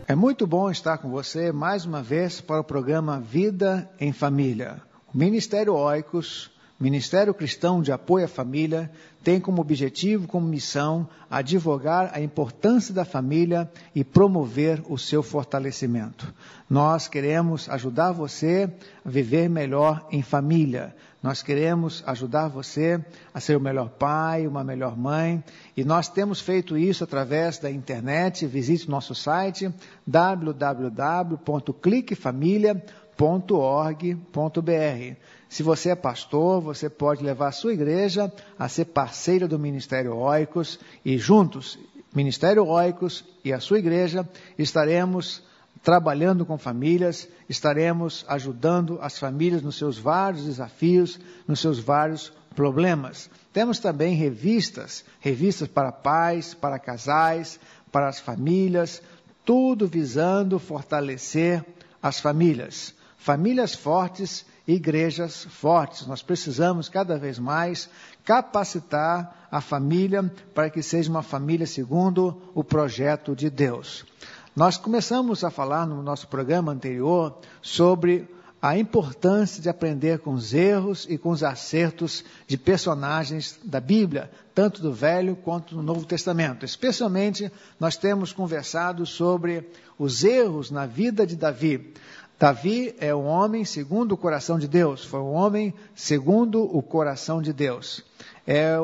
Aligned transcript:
É 0.08 0.16
muito 0.16 0.48
bom 0.48 0.72
estar 0.72 0.98
com 0.98 1.12
você 1.12 1.52
mais 1.52 1.86
uma 1.86 2.02
vez 2.02 2.42
para 2.42 2.62
o 2.62 2.64
programa 2.64 3.20
Vida 3.20 3.88
em 4.00 4.12
Família. 4.12 4.82
Ministério 5.14 5.76
Oicos, 5.76 6.50
Ministério 6.80 7.36
Cristão 7.36 7.84
de 7.84 7.92
Apoio 7.92 8.26
à 8.26 8.28
Família, 8.28 8.90
tem 9.24 9.40
como 9.40 9.62
objetivo, 9.62 10.28
como 10.28 10.48
missão, 10.48 11.08
advogar 11.30 12.10
a 12.16 12.20
importância 12.20 12.92
da 12.92 13.06
família 13.06 13.72
e 13.94 14.04
promover 14.04 14.82
o 14.90 14.98
seu 14.98 15.22
fortalecimento. 15.22 16.34
Nós 16.68 17.08
queremos 17.08 17.70
ajudar 17.70 18.12
você 18.12 18.68
a 19.06 19.10
viver 19.10 19.48
melhor 19.50 20.08
em 20.12 20.24
família. 20.24 20.96
Nós 21.22 21.44
queremos 21.44 22.04
ajudar 22.08 22.48
você 22.48 23.00
a 23.32 23.40
ser 23.40 23.56
o 23.56 23.62
melhor 23.62 23.90
pai, 23.90 24.48
uma 24.48 24.64
melhor 24.64 24.98
mãe, 24.98 25.44
e 25.78 25.84
nós 25.84 26.10
temos 26.10 26.42
feito 26.42 26.76
isso 26.76 27.04
através 27.04 27.60
da 27.60 27.70
internet. 27.70 28.48
Visite 28.48 28.90
nosso 28.90 29.14
site 29.14 29.72
www.cliquefamilia.com 30.08 33.03
www.org.br. 33.18 35.16
Se 35.48 35.62
você 35.62 35.90
é 35.92 35.96
pastor, 35.96 36.62
você 36.62 36.90
pode 36.90 37.24
levar 37.24 37.50
a 37.50 37.52
sua 37.52 37.74
igreja 37.74 38.32
a 38.58 38.68
ser 38.68 38.86
parceira 38.86 39.48
do 39.48 39.60
Ministério 39.60 40.16
Oicos 40.16 40.80
e 41.06 41.18
juntos, 41.18 41.78
Ministério 42.14 42.66
Oicos 42.66 43.24
e 43.44 43.54
a 43.54 43.60
sua 43.60 43.80
igreja, 43.80 44.28
estaremos 44.58 45.44
trabalhando 45.84 46.46
com 46.46 46.58
famílias, 46.58 47.28
estaremos 47.48 48.26
ajudando 48.28 48.98
as 49.02 49.20
famílias 49.20 49.62
nos 49.62 49.78
seus 49.78 49.98
vários 49.98 50.46
desafios, 50.46 51.20
nos 51.48 51.60
seus 51.60 51.80
vários 51.80 52.32
problemas. 52.56 53.30
Temos 53.52 53.80
também 53.80 54.16
revistas, 54.16 55.04
revistas 55.20 55.68
para 55.68 55.92
pais, 55.92 56.54
para 56.54 56.80
casais, 56.80 57.60
para 57.92 58.08
as 58.08 58.20
famílias, 58.20 59.02
tudo 59.46 59.88
visando 59.88 60.58
fortalecer 60.58 61.64
as 62.02 62.20
famílias 62.20 62.96
famílias 63.24 63.74
fortes, 63.74 64.46
igrejas 64.68 65.46
fortes. 65.46 66.06
Nós 66.06 66.22
precisamos 66.22 66.90
cada 66.90 67.18
vez 67.18 67.40
mais 67.40 67.90
capacitar 68.26 69.48
a 69.50 69.62
família 69.62 70.30
para 70.54 70.70
que 70.70 70.84
seja 70.84 71.10
uma 71.10 71.24
família 71.24 71.66
segundo 71.66 72.42
o 72.54 72.66
projeto 72.66 73.34
de 73.34 73.50
Deus. 73.50 74.06
Nós 74.54 74.76
começamos 74.76 75.42
a 75.42 75.50
falar 75.50 75.88
no 75.88 76.04
nosso 76.04 76.28
programa 76.28 76.74
anterior 76.74 77.40
sobre 77.62 78.28
a 78.62 78.78
importância 78.78 79.62
de 79.62 79.70
aprender 79.70 80.20
com 80.20 80.34
os 80.34 80.54
erros 80.54 81.06
e 81.10 81.18
com 81.18 81.30
os 81.30 81.44
acertos 81.44 82.24
de 82.48 82.58
personagens 82.58 83.60
da 83.64 83.80
Bíblia, 83.80 84.32
tanto 84.56 84.82
do 84.82 84.94
Velho 84.94 85.36
quanto 85.36 85.76
do 85.76 85.84
Novo 85.84 86.06
Testamento. 86.06 86.64
Especialmente, 86.66 87.52
nós 87.80 87.98
temos 87.98 88.32
conversado 88.32 89.06
sobre 89.06 89.70
os 90.00 90.24
erros 90.24 90.72
na 90.72 90.86
vida 90.86 91.28
de 91.28 91.36
Davi. 91.36 91.94
Davi 92.40 92.94
é 93.00 93.14
um 93.16 93.26
homem 93.26 93.64
segundo 93.64 94.14
o 94.14 94.18
coração 94.18 94.60
de 94.60 94.68
Deus, 94.68 95.06
foi 95.06 95.20
um 95.20 95.34
homem 95.34 95.74
segundo 95.96 96.64
o 96.64 96.82
coração 96.82 97.42
de 97.42 97.54
Deus. 97.54 98.04
É 98.46 98.76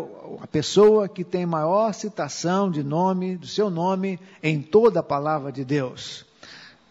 a 0.41 0.47
pessoa 0.47 1.09
que 1.09 1.23
tem 1.23 1.45
maior 1.45 1.93
citação 1.93 2.71
de 2.71 2.81
nome, 2.81 3.35
do 3.35 3.47
seu 3.47 3.69
nome, 3.69 4.19
em 4.41 4.61
toda 4.61 5.01
a 5.01 5.03
palavra 5.03 5.51
de 5.51 5.65
Deus. 5.65 6.28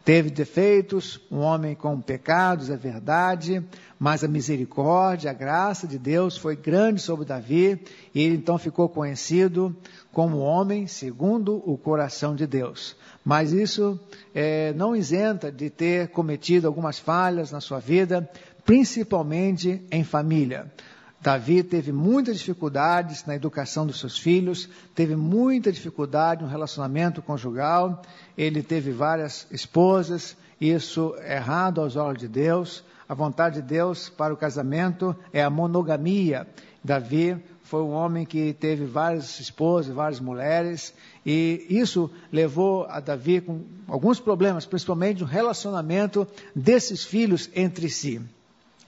Teve 0.09 0.31
defeitos, 0.31 1.21
um 1.31 1.41
homem 1.41 1.75
com 1.75 2.01
pecados, 2.01 2.71
é 2.71 2.77
verdade, 2.79 3.63
mas 3.99 4.25
a 4.25 4.27
misericórdia, 4.27 5.31
a 5.31 5.35
graça 5.35 5.87
de 5.87 5.99
Deus 5.99 6.35
foi 6.35 6.57
grande 6.57 7.03
sobre 7.03 7.27
Davi, 7.27 7.79
e 8.15 8.23
ele 8.23 8.37
então 8.37 8.57
ficou 8.57 8.89
conhecido 8.89 9.77
como 10.11 10.39
homem 10.39 10.87
segundo 10.87 11.57
o 11.57 11.77
coração 11.77 12.35
de 12.35 12.47
Deus. 12.47 12.97
Mas 13.23 13.53
isso 13.53 14.01
é, 14.35 14.73
não 14.73 14.97
isenta 14.97 15.53
de 15.53 15.69
ter 15.69 16.09
cometido 16.09 16.67
algumas 16.67 16.99
falhas 16.99 17.53
na 17.53 17.61
sua 17.61 17.79
vida, 17.79 18.27
principalmente 18.65 19.83
em 19.91 20.05
família. 20.05 20.73
Davi 21.21 21.63
teve 21.65 21.91
muitas 21.91 22.39
dificuldades 22.39 23.25
na 23.27 23.35
educação 23.35 23.87
dos 23.87 23.99
seus 23.99 24.17
filhos, 24.17 24.69
teve 24.95 25.17
muita 25.17 25.73
dificuldade 25.73 26.45
no 26.45 26.49
relacionamento 26.49 27.21
conjugal, 27.21 28.03
ele 28.37 28.63
teve 28.63 28.93
várias 28.93 29.47
esposas, 29.51 30.37
isso 30.61 31.15
é 31.19 31.37
errado 31.37 31.81
aos 31.81 31.97
olhos 31.97 32.21
de 32.21 32.29
Deus. 32.29 32.85
A 33.09 33.15
vontade 33.15 33.63
de 33.63 33.67
Deus 33.67 34.09
para 34.09 34.35
o 34.35 34.37
casamento 34.37 35.17
é 35.33 35.43
a 35.43 35.49
monogamia. 35.49 36.47
Davi 36.85 37.37
foi 37.63 37.83
um 37.83 37.91
homem 37.91 38.25
que 38.25 38.53
teve 38.53 38.85
várias 38.85 39.41
esposas, 39.41 39.95
várias 39.95 40.21
mulheres, 40.21 40.95
e 41.25 41.67
isso 41.69 42.11
levou 42.33 42.87
a 42.87 43.01
Davi 43.01 43.41
com 43.41 43.63
alguns 43.87 44.21
problemas, 44.21 44.67
principalmente 44.67 45.21
no 45.21 45.27
relacionamento 45.27 46.27
desses 46.55 47.05
filhos 47.05 47.51
entre 47.55 47.89
si. 47.89 48.21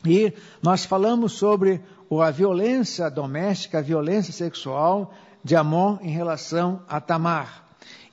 E 0.05 0.33
nós 0.63 0.85
falamos 0.85 1.33
sobre 1.33 1.81
a 2.19 2.31
violência 2.31 3.09
doméstica, 3.09 3.79
a 3.79 3.83
violência 3.83 4.33
sexual 4.33 5.13
de 5.45 5.55
Amon 5.55 5.99
em 6.03 6.11
relação 6.11 6.83
a 6.89 7.01
Tamar. 7.01 7.65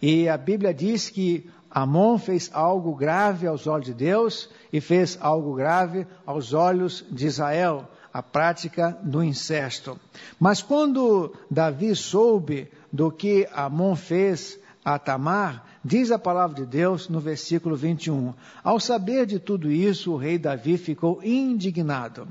E 0.01 0.29
a 0.29 0.37
Bíblia 0.37 0.73
diz 0.73 1.09
que 1.09 1.49
Amon 1.71 2.17
fez 2.17 2.49
algo 2.53 2.95
grave 2.95 3.47
aos 3.47 3.65
olhos 3.65 3.87
de 3.87 3.93
Deus 3.93 4.49
e 4.71 4.79
fez 4.79 5.17
algo 5.19 5.55
grave 5.55 6.05
aos 6.25 6.53
olhos 6.53 7.03
de 7.09 7.25
Israel 7.25 7.87
a 8.13 8.23
prática 8.23 8.97
do 9.03 9.23
incesto. 9.23 9.99
Mas 10.39 10.61
quando 10.61 11.35
Davi 11.51 11.95
soube 11.95 12.67
do 12.91 13.11
que 13.11 13.47
Amon 13.53 13.95
fez 13.95 14.59
a 14.83 14.97
Tamar, 14.97 15.65
diz 15.83 16.11
a 16.11 16.17
palavra 16.17 16.55
de 16.55 16.65
Deus 16.65 17.09
no 17.09 17.19
versículo 17.19 17.75
21. 17.75 18.33
Ao 18.63 18.79
saber 18.79 19.25
de 19.25 19.37
tudo 19.37 19.69
isso, 19.69 20.13
o 20.13 20.17
rei 20.17 20.37
Davi 20.37 20.77
ficou 20.77 21.21
indignado. 21.23 22.27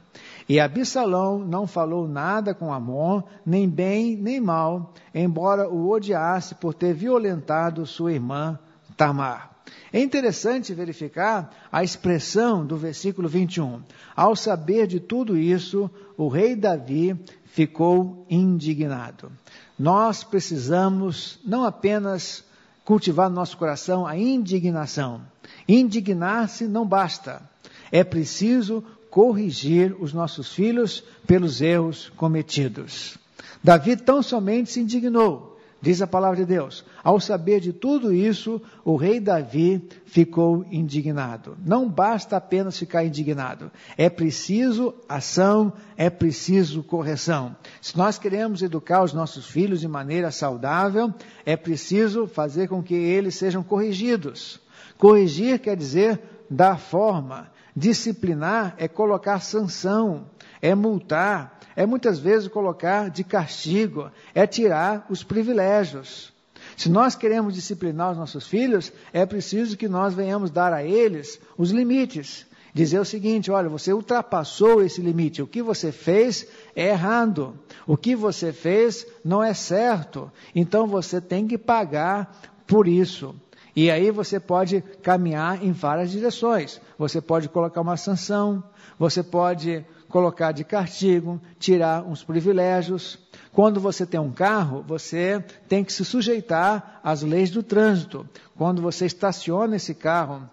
E 0.48 0.60
Absalão 0.60 1.40
não 1.40 1.66
falou 1.66 2.06
nada 2.06 2.54
com 2.54 2.72
Amon, 2.72 3.22
nem 3.44 3.68
bem 3.68 4.16
nem 4.16 4.40
mal, 4.40 4.94
embora 5.14 5.68
o 5.68 5.90
odiasse 5.90 6.54
por 6.54 6.72
ter 6.72 6.94
violentado 6.94 7.84
sua 7.84 8.12
irmã 8.12 8.58
Tamar. 8.96 9.50
É 9.92 10.00
interessante 10.00 10.74
verificar 10.74 11.50
a 11.72 11.82
expressão 11.82 12.64
do 12.64 12.76
versículo 12.76 13.28
21. 13.28 13.82
Ao 14.14 14.36
saber 14.36 14.86
de 14.86 15.00
tudo 15.00 15.36
isso, 15.36 15.90
o 16.16 16.28
rei 16.28 16.54
Davi 16.54 17.18
ficou 17.46 18.24
indignado. 18.28 19.32
Nós 19.78 20.22
precisamos 20.22 21.38
não 21.44 21.64
apenas 21.64 22.44
cultivar 22.84 23.28
no 23.28 23.36
nosso 23.36 23.56
coração 23.56 24.06
a 24.06 24.16
indignação. 24.16 25.20
Indignar-se 25.68 26.68
não 26.68 26.86
basta. 26.86 27.42
É 27.90 28.04
preciso 28.04 28.84
corrigir 29.16 29.96
os 29.98 30.12
nossos 30.12 30.52
filhos 30.52 31.02
pelos 31.26 31.62
erros 31.62 32.12
cometidos. 32.18 33.16
Davi 33.64 33.96
tão 33.96 34.22
somente 34.22 34.70
se 34.70 34.80
indignou 34.80 35.56
Diz 35.80 36.02
a 36.02 36.06
palavra 36.06 36.36
de 36.36 36.44
Deus: 36.44 36.84
ao 37.04 37.20
saber 37.20 37.60
de 37.60 37.72
tudo 37.72 38.12
isso, 38.12 38.60
o 38.84 38.96
rei 38.96 39.20
Davi 39.20 39.88
ficou 40.04 40.66
indignado. 40.70 41.56
Não 41.64 41.88
basta 41.88 42.36
apenas 42.36 42.78
ficar 42.78 43.04
indignado, 43.04 43.70
é 43.96 44.10
preciso 44.10 44.94
ação, 45.08 45.72
é 45.96 46.10
preciso 46.10 46.82
correção. 46.82 47.54
Se 47.80 47.96
nós 47.96 48.18
queremos 48.18 48.62
educar 48.62 49.02
os 49.02 49.12
nossos 49.12 49.46
filhos 49.46 49.80
de 49.80 49.88
maneira 49.88 50.30
saudável, 50.30 51.12
é 51.44 51.56
preciso 51.56 52.26
fazer 52.26 52.68
com 52.68 52.82
que 52.82 52.94
eles 52.94 53.34
sejam 53.34 53.62
corrigidos. 53.62 54.58
Corrigir 54.98 55.60
quer 55.60 55.76
dizer 55.76 56.20
dar 56.50 56.78
forma, 56.78 57.50
disciplinar 57.76 58.74
é 58.78 58.88
colocar 58.88 59.40
sanção, 59.40 60.30
é 60.62 60.74
multar, 60.74 61.60
é 61.76 61.84
muitas 61.84 62.18
vezes 62.18 62.48
colocar 62.48 63.10
de 63.10 63.22
castigo, 63.22 64.10
é 64.34 64.46
tirar 64.46 65.04
os 65.10 65.22
privilégios. 65.22 66.32
Se 66.74 66.88
nós 66.88 67.14
queremos 67.14 67.54
disciplinar 67.54 68.12
os 68.12 68.18
nossos 68.18 68.46
filhos, 68.46 68.90
é 69.12 69.26
preciso 69.26 69.76
que 69.76 69.88
nós 69.88 70.14
venhamos 70.14 70.50
dar 70.50 70.72
a 70.72 70.82
eles 70.82 71.38
os 71.58 71.70
limites. 71.70 72.46
Dizer 72.72 72.98
o 72.98 73.04
seguinte: 73.06 73.50
olha, 73.50 73.70
você 73.70 73.92
ultrapassou 73.92 74.82
esse 74.82 75.00
limite, 75.00 75.40
o 75.40 75.46
que 75.46 75.62
você 75.62 75.90
fez 75.90 76.46
é 76.74 76.88
errado, 76.88 77.58
o 77.86 77.96
que 77.96 78.14
você 78.14 78.52
fez 78.52 79.06
não 79.24 79.42
é 79.42 79.54
certo, 79.54 80.30
então 80.54 80.86
você 80.86 81.18
tem 81.18 81.46
que 81.46 81.56
pagar 81.56 82.38
por 82.66 82.86
isso. 82.86 83.34
E 83.76 83.90
aí 83.90 84.10
você 84.10 84.40
pode 84.40 84.82
caminhar 85.02 85.62
em 85.62 85.70
várias 85.70 86.10
direções. 86.10 86.80
Você 86.98 87.20
pode 87.20 87.46
colocar 87.50 87.82
uma 87.82 87.98
sanção, 87.98 88.64
você 88.98 89.22
pode 89.22 89.84
colocar 90.08 90.52
de 90.52 90.64
castigo, 90.64 91.38
tirar 91.58 92.02
uns 92.02 92.24
privilégios. 92.24 93.18
Quando 93.52 93.78
você 93.78 94.06
tem 94.06 94.18
um 94.18 94.32
carro, 94.32 94.82
você 94.88 95.44
tem 95.68 95.84
que 95.84 95.92
se 95.92 96.06
sujeitar 96.06 97.00
às 97.04 97.20
leis 97.20 97.50
do 97.50 97.62
trânsito. 97.62 98.26
Quando 98.56 98.80
você 98.80 99.04
estaciona 99.04 99.76
esse 99.76 99.94
carro 99.94 100.48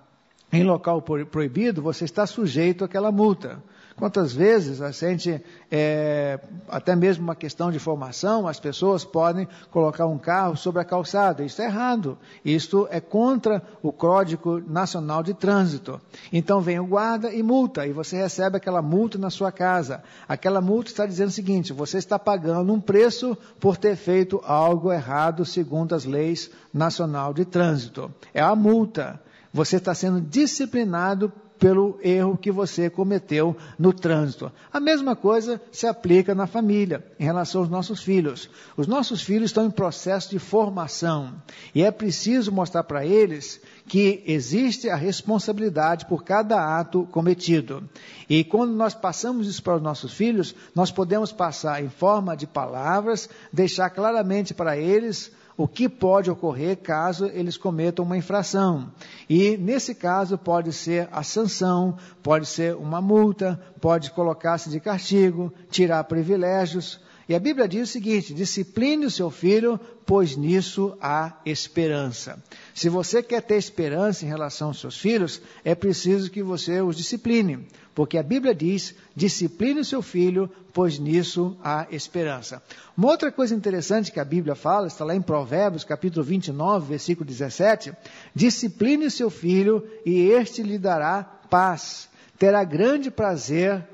em 0.54 0.64
local 0.64 1.02
proibido, 1.02 1.82
você 1.82 2.06
está 2.06 2.28
sujeito 2.28 2.86
àquela 2.86 3.12
multa. 3.12 3.60
Quantas 3.96 4.34
vezes 4.34 4.82
a 4.82 4.92
gente, 4.92 5.44
é, 5.70 6.40
até 6.68 6.96
mesmo 6.96 7.24
uma 7.24 7.36
questão 7.36 7.72
de 7.72 7.78
formação, 7.78 8.48
as 8.48 8.60
pessoas 8.60 9.04
podem 9.04 9.48
colocar 9.70 10.08
um 10.08 10.18
carro 10.18 10.56
sobre 10.56 10.82
a 10.82 10.86
calçada. 10.86 11.44
Isso 11.44 11.62
é 11.62 11.66
errado. 11.66 12.18
Isto 12.44 12.88
é 12.90 13.00
contra 13.00 13.62
o 13.82 13.92
Código 13.92 14.60
Nacional 14.60 15.22
de 15.22 15.34
Trânsito. 15.34 16.02
Então 16.32 16.60
vem 16.60 16.80
o 16.80 16.86
guarda 16.86 17.32
e 17.32 17.44
multa, 17.44 17.86
e 17.86 17.94
você 17.94 18.18
recebe 18.18 18.58
aquela 18.58 18.82
multa 18.82 19.18
na 19.18 19.30
sua 19.30 19.52
casa. 19.52 20.04
Aquela 20.28 20.62
multa 20.62 20.90
está 20.90 21.06
dizendo 21.06 21.30
o 21.30 21.34
seguinte: 21.34 21.74
você 21.74 21.98
está 21.98 22.18
pagando 22.18 22.74
um 22.74 22.82
preço 22.82 23.38
por 23.60 23.78
ter 23.78 23.96
feito 23.96 24.42
algo 24.44 24.92
errado 24.92 25.46
segundo 25.46 25.94
as 25.94 26.06
leis 26.06 26.50
nacional 26.74 27.34
de 27.34 27.46
trânsito. 27.46 28.12
É 28.34 28.42
a 28.42 28.56
multa. 28.56 29.20
Você 29.54 29.78
está 29.78 29.94
sendo 29.94 30.20
disciplinado 30.20 31.32
pelo 31.60 31.98
erro 32.04 32.38
que 32.38 32.52
você 32.52 32.90
cometeu 32.90 33.56
no 33.80 33.94
trânsito. 33.94 34.52
A 34.72 34.80
mesma 34.80 35.16
coisa 35.16 35.62
se 35.72 35.88
aplica 35.88 36.36
na 36.36 36.46
família, 36.46 37.06
em 37.20 37.24
relação 37.24 37.62
aos 37.62 37.70
nossos 37.70 38.04
filhos. 38.04 38.50
Os 38.76 38.88
nossos 38.88 39.22
filhos 39.22 39.52
estão 39.52 39.66
em 39.66 39.72
processo 39.72 40.30
de 40.32 40.40
formação 40.40 41.42
e 41.74 41.84
é 41.84 41.90
preciso 41.90 42.52
mostrar 42.52 42.84
para 42.84 43.06
eles 43.06 43.62
que 43.88 44.24
existe 44.26 44.90
a 44.90 44.96
responsabilidade 44.96 46.06
por 46.06 46.24
cada 46.24 46.80
ato 46.80 47.08
cometido. 47.12 47.88
E 48.30 48.44
quando 48.44 48.74
nós 48.74 48.94
passamos 48.94 49.48
isso 49.48 49.64
para 49.64 49.78
os 49.78 49.82
nossos 49.82 50.14
filhos, 50.14 50.54
nós 50.76 50.92
podemos 50.92 51.32
passar 51.32 51.82
em 51.82 51.90
forma 51.90 52.36
de 52.36 52.48
palavras, 52.48 53.30
deixar 53.54 53.90
claramente 53.90 54.54
para 54.54 54.76
eles 54.76 55.32
o 55.56 55.68
que 55.68 55.88
pode 55.88 56.32
ocorrer 56.32 56.78
caso 56.78 57.26
eles 57.28 57.58
cometam 57.58 58.04
uma 58.06 58.18
infração. 58.18 58.92
E, 59.30 59.58
nesse 59.58 59.94
caso, 59.94 60.38
pode 60.38 60.74
ser 60.74 61.08
a 61.12 61.24
sanção, 61.24 61.98
pode 62.22 62.46
ser 62.46 62.76
uma 62.76 63.02
multa, 63.02 63.60
pode 63.80 64.12
colocar-se 64.12 64.70
de 64.70 64.80
castigo, 64.80 65.54
tirar 65.70 66.04
privilégios. 66.06 67.00
E 67.28 67.34
a 67.34 67.40
Bíblia 67.40 67.68
diz 67.68 67.90
o 67.90 67.92
seguinte: 67.92 68.34
discipline 68.34 69.06
o 69.06 69.12
seu 69.12 69.32
filho, 69.32 69.80
pois 70.06 70.36
nisso 70.36 70.98
há 71.02 71.34
esperança. 71.46 72.42
Se 72.74 72.90
você 72.90 73.24
quer 73.24 73.42
ter 73.42 73.56
esperança 73.56 74.26
em 74.26 74.28
relação 74.28 74.70
aos 74.70 74.80
seus 74.80 74.98
filhos, 74.98 75.42
é 75.64 75.74
preciso 75.74 76.30
que 76.30 76.44
você 76.44 76.82
os 76.82 76.98
discipline, 76.98 77.66
porque 77.96 78.18
a 78.18 78.24
Bíblia 78.24 78.54
diz: 78.54 78.94
discipline 79.16 79.80
o 79.80 79.86
seu 79.86 80.02
filho, 80.02 80.50
pois 80.74 81.00
nisso 81.00 81.56
há 81.64 81.88
esperança. 81.92 82.62
Uma 82.98 83.10
outra 83.10 83.32
coisa 83.32 83.56
interessante 83.56 84.12
que 84.12 84.20
a 84.20 84.26
Bíblia 84.26 84.56
fala, 84.56 84.88
está 84.88 85.06
lá 85.06 85.16
em 85.16 85.22
Provérbios, 85.22 85.86
capítulo 85.86 86.26
29, 86.26 86.88
versículo 86.88 87.26
17: 87.26 87.94
discipline 88.36 89.06
o 89.06 89.12
seu 89.12 89.30
filho 89.30 89.88
e 90.06 90.28
este 90.30 90.62
lhe 90.62 90.78
dará 90.78 91.24
paz, 91.50 92.10
terá 92.38 92.66
grande 92.66 93.10
prazer 93.10 93.88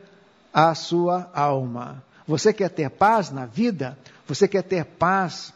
à 0.52 0.74
sua 0.74 1.30
alma. 1.34 2.09
Você 2.30 2.54
quer 2.54 2.70
ter 2.70 2.92
paz 2.92 3.32
na 3.32 3.48
vida? 3.48 3.98
Você 4.28 4.48
quer 4.48 4.62
ter 4.62 4.86
paz 4.86 5.52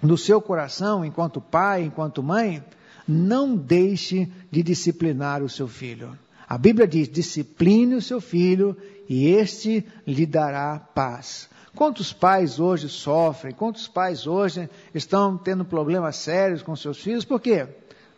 no 0.00 0.16
seu 0.16 0.40
coração 0.40 1.04
enquanto 1.04 1.40
pai, 1.40 1.82
enquanto 1.82 2.22
mãe? 2.22 2.62
Não 3.06 3.56
deixe 3.56 4.30
de 4.48 4.62
disciplinar 4.62 5.42
o 5.42 5.48
seu 5.48 5.66
filho. 5.66 6.16
A 6.48 6.56
Bíblia 6.56 6.86
diz: 6.86 7.08
discipline 7.08 7.96
o 7.96 8.00
seu 8.00 8.20
filho 8.20 8.76
e 9.08 9.26
este 9.26 9.84
lhe 10.06 10.24
dará 10.24 10.78
paz. 10.78 11.48
Quantos 11.74 12.12
pais 12.12 12.60
hoje 12.60 12.88
sofrem? 12.88 13.52
Quantos 13.52 13.88
pais 13.88 14.24
hoje 14.24 14.70
estão 14.94 15.36
tendo 15.36 15.64
problemas 15.64 16.14
sérios 16.14 16.62
com 16.62 16.76
seus 16.76 16.98
filhos? 16.98 17.24
Por 17.24 17.40
quê? 17.40 17.66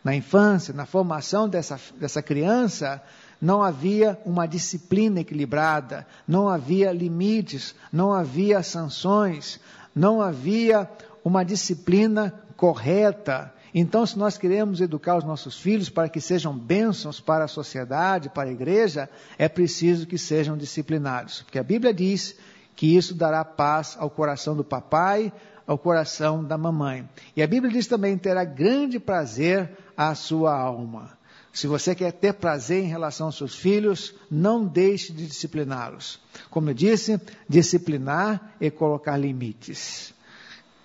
Na 0.03 0.15
infância, 0.15 0.71
na 0.71 0.85
formação 0.85 1.49
dessa, 1.49 1.79
dessa 1.99 2.21
criança, 2.21 3.01
não 3.41 3.61
havia 3.61 4.19
uma 4.25 4.47
disciplina 4.47 5.19
equilibrada, 5.19 6.05
não 6.27 6.49
havia 6.49 6.91
limites, 6.91 7.75
não 7.91 8.13
havia 8.13 8.63
sanções, 8.63 9.59
não 9.95 10.21
havia 10.21 10.89
uma 11.23 11.43
disciplina 11.43 12.33
correta. 12.55 13.53
Então, 13.73 14.05
se 14.05 14.17
nós 14.17 14.37
queremos 14.37 14.81
educar 14.81 15.17
os 15.17 15.23
nossos 15.23 15.59
filhos 15.59 15.89
para 15.89 16.09
que 16.09 16.19
sejam 16.19 16.57
bênçãos 16.57 17.19
para 17.19 17.45
a 17.45 17.47
sociedade, 17.47 18.29
para 18.29 18.49
a 18.49 18.51
igreja, 18.51 19.09
é 19.37 19.47
preciso 19.47 20.07
que 20.07 20.17
sejam 20.17 20.57
disciplinados. 20.57 21.43
Porque 21.43 21.59
a 21.59 21.63
Bíblia 21.63 21.93
diz 21.93 22.35
que 22.75 22.95
isso 22.95 23.13
dará 23.13 23.43
paz 23.43 23.95
ao 23.99 24.09
coração 24.09 24.55
do 24.55 24.63
papai, 24.63 25.31
ao 25.65 25.77
coração 25.77 26.43
da 26.43 26.57
mamãe. 26.57 27.07
E 27.35 27.43
a 27.43 27.47
Bíblia 27.47 27.71
diz 27.71 27.87
também: 27.87 28.17
terá 28.17 28.45
grande 28.45 28.99
prazer 28.99 29.69
à 29.95 30.15
sua 30.15 30.57
alma. 30.57 31.16
Se 31.53 31.65
você 31.65 31.95
quer 31.95 32.11
ter 32.11 32.33
prazer 32.33 32.83
em 32.83 32.87
relação 32.87 33.27
aos 33.27 33.37
seus 33.37 33.55
filhos, 33.55 34.13
não 34.29 34.65
deixe 34.65 35.11
de 35.11 35.25
discipliná-los. 35.25 36.19
Como 36.49 36.69
eu 36.69 36.73
disse, 36.73 37.19
disciplinar 37.49 38.55
é 38.61 38.69
colocar 38.69 39.17
limites. 39.17 40.13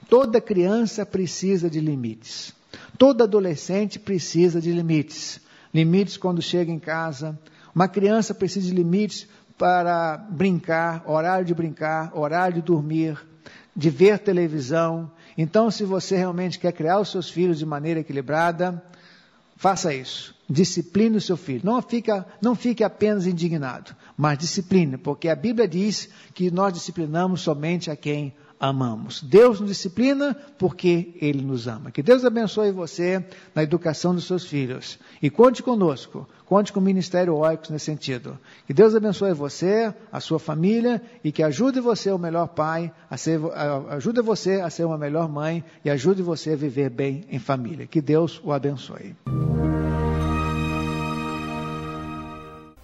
Toda 0.09 0.41
criança 0.41 1.05
precisa 1.05 1.69
de 1.69 1.81
limites. 1.81 2.55
Todo 2.99 3.23
adolescente 3.23 3.99
precisa 3.99 4.61
de 4.61 4.73
limites. 4.73 5.41
Limites 5.73 6.17
quando 6.17 6.41
chega 6.41 6.71
em 6.71 6.79
casa. 6.79 7.39
Uma 7.75 7.89
criança 7.89 8.35
precisa 8.35 8.67
de 8.67 8.75
limites 8.75 9.27
para 9.57 10.17
brincar, 10.17 11.03
horário 11.07 11.45
de 11.45 11.55
brincar, 11.55 12.11
horário 12.17 12.57
de 12.57 12.63
dormir, 12.63 13.19
de 13.75 13.91
ver 13.91 14.19
televisão. 14.19 15.11
Então, 15.37 15.71
se 15.71 15.85
você 15.85 16.17
realmente 16.17 16.59
quer 16.59 16.73
criar 16.73 17.01
os 17.01 17.11
seus 17.11 17.31
filhos 17.31 17.59
de 17.59 17.65
maneira 17.65 18.01
equilibrada, 18.01 18.83
faça 19.63 19.95
isso. 19.95 20.35
Discipline 20.51 21.17
o 21.17 21.21
seu 21.21 21.37
filho. 21.37 21.61
Não, 21.63 21.81
fica, 21.81 22.27
não 22.43 22.57
fique 22.57 22.83
apenas 22.83 23.29
indignado, 23.29 23.95
mas 24.17 24.37
discipline, 24.37 24.99
porque 24.99 25.29
a 25.29 25.37
Bíblia 25.37 25.69
diz 25.69 26.09
que 26.35 26.51
nós 26.51 26.73
disciplinamos 26.73 27.43
somente 27.43 27.89
a 27.89 27.95
quem 27.95 28.35
amamos. 28.63 29.21
Deus 29.21 29.61
nos 29.61 29.71
disciplina 29.71 30.37
porque 30.57 31.15
Ele 31.21 31.43
nos 31.43 31.67
ama. 31.67 31.91
Que 31.91 32.01
Deus 32.01 32.25
abençoe 32.25 32.71
você 32.71 33.25
na 33.53 33.65
educação 33.65 34.15
dos 34.15 34.25
seus 34.25 34.45
filhos. 34.45 35.01
E 35.21 35.29
conte 35.29 35.65
conosco, 35.65 36.29
conte 36.47 36.73
com 36.73 36.79
o 36.79 36.83
Ministério 36.83 37.35
Oicos 37.35 37.71
nesse 37.71 37.87
sentido. 37.87 38.39
Que 38.65 38.73
Deus 38.73 38.95
abençoe 38.95 39.33
você, 39.33 39.93
a 40.13 40.21
sua 40.21 40.39
família 40.39 41.03
e 41.25 41.33
que 41.33 41.43
ajude 41.43 41.81
você 41.81 42.13
o 42.13 42.19
melhor 42.19 42.49
pai, 42.49 42.93
a 43.11 43.17
ser, 43.17 43.41
ajude 43.91 44.23
você 44.23 44.61
a 44.61 44.71
ser 44.71 44.85
uma 44.85 44.97
melhor 44.97 45.29
mãe 45.29 45.65
e 45.85 45.91
ajude 45.91 46.23
você 46.23 46.53
a 46.53 46.57
viver 46.57 46.89
bem 46.89 47.25
em 47.31 47.41
família. 47.41 47.87
Que 47.87 48.01
Deus 48.01 48.41
o 48.45 48.53
abençoe. 48.53 49.17